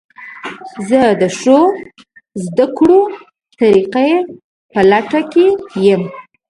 [0.87, 1.57] زه د ښو
[2.45, 3.01] زده کړې
[3.59, 4.27] طریقو
[4.71, 5.47] په لټه کې
[5.85, 6.03] یم.